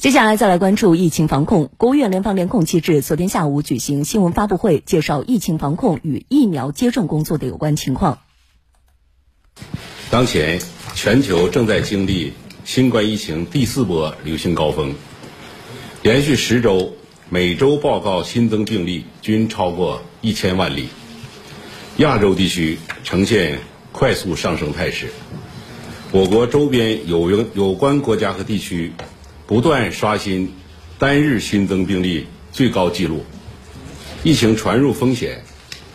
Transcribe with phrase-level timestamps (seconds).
[0.00, 1.70] 接下来再来关注疫情防控。
[1.76, 8.18] 国务院联防联控机制昨天下午举行新闻发布会，介绍疫情防控与疫苗接种工作的有关情况。
[10.10, 10.58] 当前，
[10.94, 12.32] 全球正在经历
[12.64, 14.94] 新冠疫情第四波流行高峰，
[16.02, 16.94] 连续十周
[17.28, 20.88] 每周报告新增病例均超过一千万例，
[21.98, 23.58] 亚洲地区呈现
[23.92, 25.08] 快速上升态势。
[26.10, 28.94] 我国周边有有关国家和地区。
[29.50, 30.54] 不断刷新
[30.96, 33.24] 单日新增病例最高纪录，
[34.22, 35.42] 疫情传入风险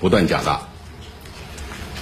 [0.02, 0.68] 不断加大。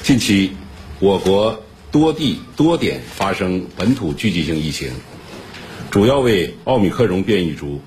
[0.01, 0.53] 近期，
[0.99, 4.93] 我国多地多点发生本土聚集性疫情，
[5.91, 7.81] 主要为奥密克戎变异株，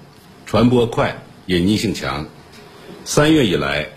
[0.47, 2.29] 传播快、隐匿性强。
[3.05, 3.89] 三月以来，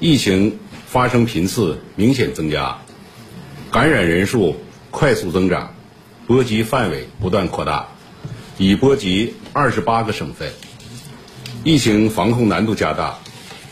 [0.00, 2.78] 疫情发生频次明显增加，
[3.70, 4.56] 感染人数
[4.90, 5.74] 快速增长，
[6.26, 7.86] 波及范围不断扩大。
[8.60, 10.52] 已波及二十八个省份，
[11.64, 13.18] 疫情防控难度加大，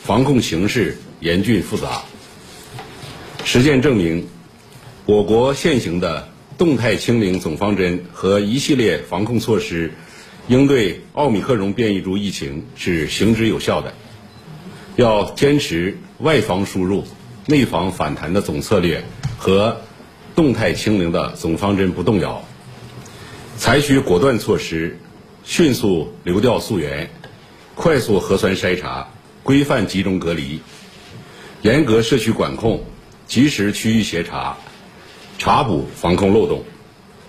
[0.02, 2.04] 防控形势严峻复杂。
[3.44, 4.26] 实践证明，
[5.04, 9.92] 我国现行的动态清零总方针和一系列防控措施，
[10.46, 13.92] 应对奥密克戎变异株疫情是行之有效的。
[14.96, 17.04] 要坚持外防输入、
[17.44, 19.04] 内防反弹的总策略
[19.36, 19.82] 和
[20.34, 22.42] 动态清零的总方针不动摇。
[23.58, 24.96] 采取果断措施，
[25.42, 27.10] 迅速流调溯源，
[27.74, 29.08] 快速核酸筛查，
[29.42, 30.60] 规范集中隔离，
[31.62, 32.84] 严格社区管控，
[33.26, 34.56] 及时区域协查，
[35.38, 36.62] 查补防控漏洞，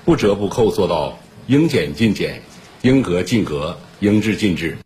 [0.06, 2.44] 不折不扣做到应检尽检、
[2.84, 4.78] 应隔尽隔、应治尽治。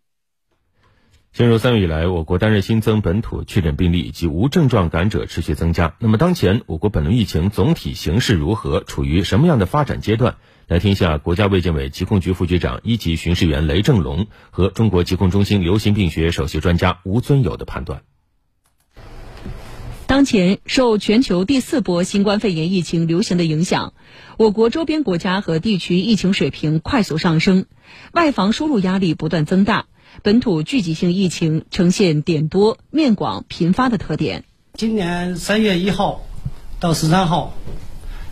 [1.34, 5.96] 进入三月以来，我国单日新增本土确诊病例以及无症状感染者持续增加。
[5.98, 8.84] 那么，当前我国本轮疫情总体形势如何？
[8.84, 10.36] 处于什么样的发展阶段？
[10.68, 18.02] 来听一下国家卫健委疾控局副局长、一级巡视员雷正龙和中国疾控中心流行病学首席专家吴尊友的判断。
[20.06, 23.94] 当前，受全球第四波新冠肺炎疫情流行的影响，
[24.38, 27.66] 我国周边国家和地区疫情水平快速上升，
[28.12, 29.86] 外防输入压力不断增大，
[30.22, 34.44] 本土聚集性疫情呈现点多、面广、频发的特点。
[34.74, 36.22] 今年三月一号
[36.80, 37.54] 到十三号。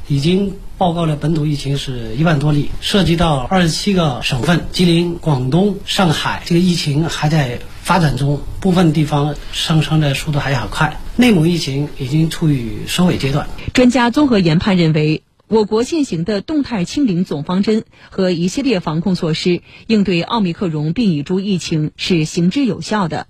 [0.08, 11.00] 已经报告了本土疫情是一万多例，涉及到二十七个省份，吉林、广东、上海，这个疫情还在发展中，部分地方上升的速度还很快。
[11.16, 13.48] 内蒙疫情已经处于收尾阶段。
[13.72, 15.22] 专家综合研判认为，
[15.52, 23.26] 我国现行的动态清零总方针和一系列防控措施，应对奥密克戎变异株疫情是行之有效的。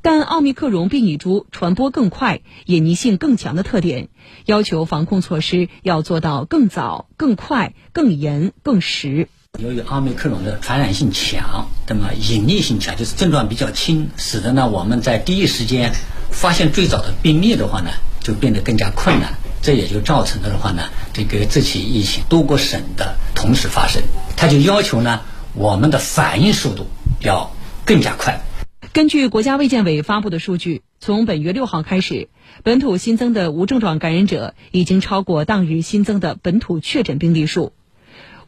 [0.00, 4.08] 但奥密克戎变异株传播更快、隐匿性更强的特点，
[4.46, 9.28] 要求防控措施要做到更早、更快、更严、更实。
[9.58, 15.92] 由于奥密克戎的传染性强，那么隐匿性强，就是症状比较轻，使得呢我们在第一时间
[16.30, 17.90] 发现最早的病例的话呢，
[18.22, 19.34] 就变得更加困难。
[19.62, 24.02] 这也就造成了的话呢，这个这起疫情多个省的同时发生，
[24.36, 25.20] 它就要求呢
[25.54, 26.86] 我们的反应速度
[27.20, 27.50] 要
[27.84, 28.40] 更加快。
[28.92, 32.28] 根据国家卫健委发布的数据，从本月六号开始，
[32.64, 37.72] 本土新增的无症状感染者已经超过当日新增的本土确诊病例数。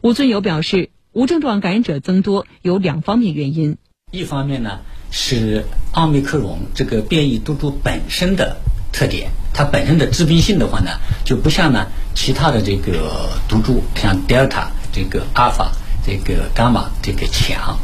[0.01, 3.77] 吴尊友表示，无症状感染者增多有两方面原因：
[4.11, 4.79] 一方面呢
[5.11, 5.63] 是
[5.93, 8.57] 奥密克戎这个变异毒株本身的
[8.91, 10.91] 特点，它本身的致病性的话呢，
[11.23, 15.71] 就不像呢其他的这个毒株，像德尔塔、这个阿尔法、
[16.05, 17.77] 这个伽马这个强。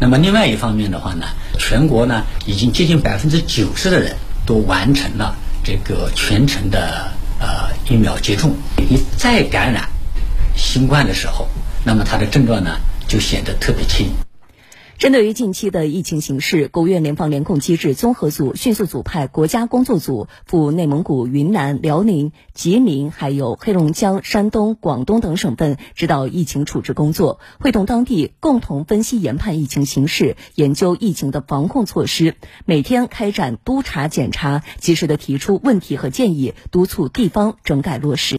[0.00, 1.26] 那么另外一方面的话呢，
[1.58, 4.14] 全国呢已经接近百分之九十的人
[4.46, 7.10] 都完成了这个全程的
[7.40, 8.54] 呃疫苗接种。
[8.76, 9.88] 你再感染
[10.56, 11.48] 新冠的时候，
[11.84, 12.76] 那么它的症状呢
[13.08, 14.08] 就显得特别轻。
[14.98, 32.34] 针对于近期的疫情形势，国务院联防联控机制综合组迅速组派国家工作组赴内蒙古、云南、辽宁、吉林，还有黑龙江、山东、广东等省份指导疫情处置工作，会同当地共同分析研判疫情形势，研究疫情的防控措施，
[32.64, 38.36] 每天开展督查检查，及时的提出问题和建议，督促地方整改落实。